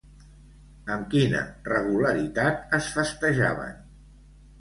[0.93, 3.77] Amb quina regularitat es festejaven?